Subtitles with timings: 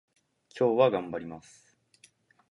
[0.59, 1.77] 今日は頑張ります